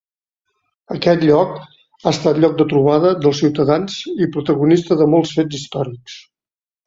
Aquest 0.93 1.25
lloc 1.29 1.51
ha 1.65 2.13
estat 2.13 2.39
lloc 2.45 2.55
de 2.61 2.67
trobada 2.71 3.11
dels 3.25 3.41
ciutadans 3.43 3.99
i 4.27 4.31
protagonista 4.37 4.97
de 5.03 5.09
molts 5.15 5.35
fets 5.41 5.59
històrics. 5.61 6.17